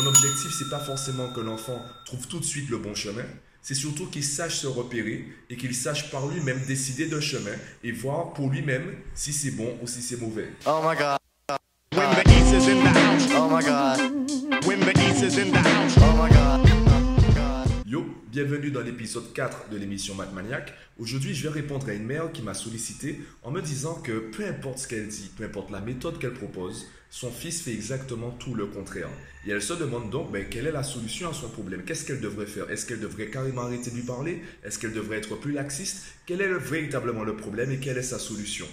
[0.00, 3.24] Mon objectif, c'est pas forcément que l'enfant trouve tout de suite le bon chemin,
[3.60, 7.50] c'est surtout qu'il sache se repérer et qu'il sache par lui-même décider d'un chemin
[7.84, 10.48] et voir pour lui-même si c'est bon ou si c'est mauvais.
[10.64, 11.18] Oh my god.
[11.94, 13.28] When the East is in the house.
[13.36, 14.66] Oh my god.
[14.66, 15.79] When the East is in the house.
[18.44, 20.72] Bienvenue dans l'épisode 4 de l'émission Mathmaniac.
[20.98, 24.46] Aujourd'hui, je vais répondre à une mère qui m'a sollicité en me disant que peu
[24.46, 28.54] importe ce qu'elle dit, peu importe la méthode qu'elle propose, son fils fait exactement tout
[28.54, 29.10] le contraire.
[29.46, 31.82] Et elle se demande donc ben, quelle est la solution à son problème?
[31.84, 32.70] Qu'est-ce qu'elle devrait faire?
[32.70, 34.40] Est-ce qu'elle devrait carrément arrêter de lui parler?
[34.64, 36.06] Est-ce qu'elle devrait être plus laxiste?
[36.24, 38.66] Quel est véritablement le problème et quelle est sa solution?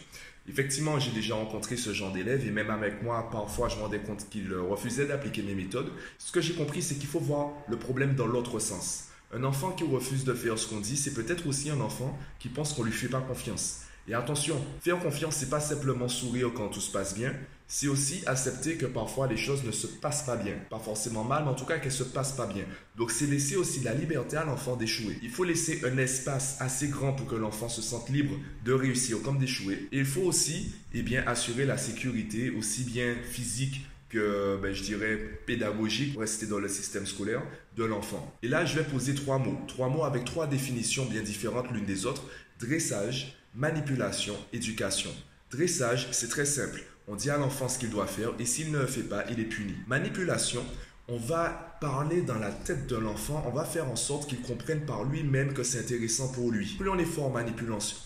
[0.47, 3.99] Effectivement, j'ai déjà rencontré ce genre d'élèves et même avec moi, parfois, je me rendais
[3.99, 5.91] compte qu'ils refusaient d'appliquer mes méthodes.
[6.19, 9.09] Ce que j'ai compris, c'est qu'il faut voir le problème dans l'autre sens.
[9.33, 12.47] Un enfant qui refuse de faire ce qu'on dit, c'est peut-être aussi un enfant qui
[12.47, 13.81] pense qu'on lui fait pas confiance.
[14.07, 17.33] Et attention, faire confiance, c'est pas simplement sourire quand tout se passe bien,
[17.67, 20.53] c'est aussi accepter que parfois les choses ne se passent pas bien.
[20.69, 22.63] Pas forcément mal, mais en tout cas qu'elles se passent pas bien.
[22.95, 25.19] Donc c'est laisser aussi la liberté à l'enfant d'échouer.
[25.21, 29.21] Il faut laisser un espace assez grand pour que l'enfant se sente libre de réussir
[29.21, 29.89] comme d'échouer.
[29.91, 34.83] Et il faut aussi, eh bien, assurer la sécurité, aussi bien physique que ben, je
[34.83, 37.43] dirais pédagogique rester dans le système scolaire
[37.75, 38.33] de l'enfant.
[38.41, 39.59] Et là, je vais poser trois mots.
[39.67, 42.23] Trois mots avec trois définitions bien différentes l'une des autres.
[42.59, 45.11] Dressage, manipulation, éducation.
[45.51, 46.83] Dressage, c'est très simple.
[47.07, 49.39] On dit à l'enfant ce qu'il doit faire et s'il ne le fait pas, il
[49.39, 49.73] est puni.
[49.87, 50.63] Manipulation,
[51.09, 54.81] on va parler dans la tête de l'enfant, on va faire en sorte qu'il comprenne
[54.81, 56.75] par lui-même que c'est intéressant pour lui.
[56.77, 57.33] Plus on est fort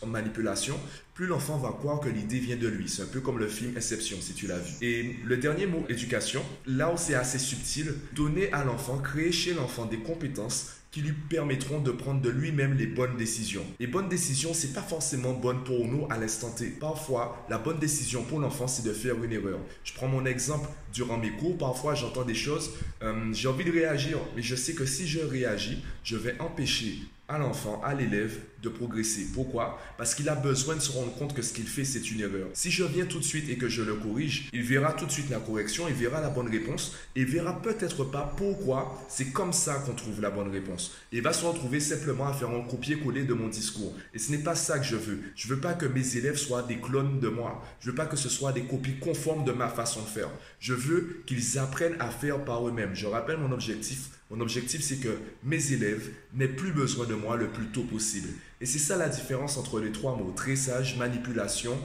[0.01, 0.79] en manipulation,
[1.15, 2.87] plus l'enfant va croire que l'idée vient de lui.
[2.89, 4.73] C'est un peu comme le film Inception, si tu l'as vu.
[4.81, 9.53] Et le dernier mot, éducation, là où c'est assez subtil, donner à l'enfant, créer chez
[9.53, 13.65] l'enfant des compétences qui lui permettront de prendre de lui-même les bonnes décisions.
[13.79, 16.67] Les bonnes décisions, c'est pas forcément bonne pour nous à l'instant T.
[16.67, 19.59] Parfois, la bonne décision pour l'enfant, c'est de faire une erreur.
[19.85, 21.57] Je prends mon exemple durant mes cours.
[21.57, 22.71] Parfois, j'entends des choses,
[23.03, 26.99] euh, j'ai envie de réagir, mais je sais que si je réagis, je vais empêcher
[27.29, 29.27] à l'enfant, à l'élève de progresser.
[29.33, 29.79] Pourquoi?
[29.97, 32.47] Parce qu'il a besoin de se rendre compte que ce qu'il fait, c'est une erreur.
[32.53, 35.11] Si je viens tout de suite et que je le corrige, il verra tout de
[35.11, 39.53] suite la correction, il verra la bonne réponse et verra peut-être pas pourquoi c'est comme
[39.53, 40.93] ça qu'on trouve la bonne réponse.
[41.11, 43.95] il va se retrouver simplement à faire un copier-coller de mon discours.
[44.13, 45.19] Et ce n'est pas ça que je veux.
[45.35, 47.63] Je veux pas que mes élèves soient des clones de moi.
[47.79, 50.29] Je veux pas que ce soit des copies conformes de ma façon de faire.
[50.59, 52.95] Je veux qu'ils apprennent à faire par eux-mêmes.
[52.95, 57.35] Je rappelle mon objectif mon objectif, c'est que mes élèves n'aient plus besoin de moi
[57.35, 58.29] le plus tôt possible.
[58.61, 61.75] Et c'est ça la différence entre les trois mots, tressage, manipulation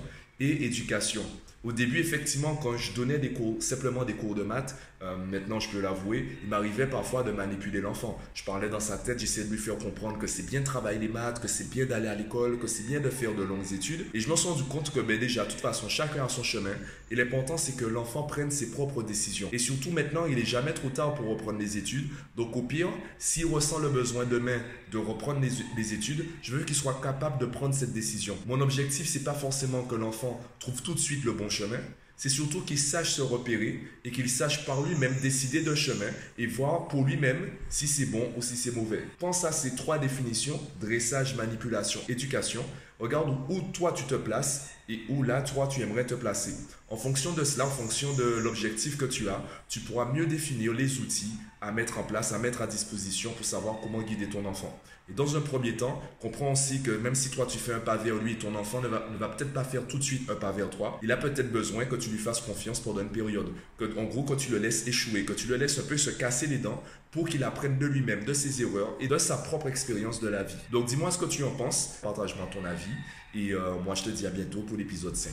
[0.40, 1.22] et éducation.
[1.64, 3.18] Au début, effectivement, quand je donnais
[3.60, 7.80] simplement des cours de maths, euh, maintenant je peux l'avouer, il m'arrivait parfois de manipuler
[7.80, 8.18] l'enfant.
[8.34, 10.98] Je parlais dans sa tête, j'essayais de lui faire comprendre que c'est bien de travailler
[10.98, 13.72] les maths, que c'est bien d'aller à l'école, que c'est bien de faire de longues
[13.72, 14.06] études.
[14.14, 16.42] Et je me suis rendu compte que ben, déjà, de toute façon, chacun a son
[16.42, 16.74] chemin.
[17.10, 19.48] Et l'important, c'est que l'enfant prenne ses propres décisions.
[19.52, 22.08] Et surtout, maintenant, il n'est jamais trop tard pour reprendre les études.
[22.36, 26.64] Donc au pire, s'il ressent le besoin demain de reprendre les, les études, je veux
[26.64, 28.36] qu'il soit capable de prendre cette décision.
[28.46, 31.80] Mon objectif, c'est pas forcément que l'enfant trouve tout de suite le bon chemin,
[32.16, 36.46] c'est surtout qu'il sache se repérer et qu'il sache par lui-même décider d'un chemin et
[36.46, 39.02] voir pour lui-même si c'est bon ou si c'est mauvais.
[39.18, 42.64] Pense à ces trois définitions, dressage, manipulation, éducation.
[42.98, 46.54] Regarde où toi tu te places et où là toi tu aimerais te placer.
[46.88, 50.72] En fonction de cela, en fonction de l'objectif que tu as, tu pourras mieux définir
[50.72, 54.44] les outils à mettre en place, à mettre à disposition pour savoir comment guider ton
[54.44, 54.80] enfant.
[55.08, 57.96] Et dans un premier temps, comprends aussi que même si toi tu fais un pas
[57.96, 60.70] vers lui, ton enfant ne va, peut-être pas faire tout de suite un pas vers
[60.70, 61.00] toi.
[61.02, 63.52] Il a peut-être besoin que tu lui fasses confiance pendant une période.
[63.78, 66.10] Que, en gros, que tu le laisses échouer, que tu le laisses un peu se
[66.10, 66.80] casser les dents
[67.10, 70.44] pour qu'il apprenne de lui-même, de ses erreurs et de sa propre expérience de la
[70.44, 70.56] vie.
[70.70, 72.94] Donc dis-moi ce que tu en penses, partage-moi ton avis
[73.34, 75.32] et euh, moi je te dis à bientôt pour l'épisode 5.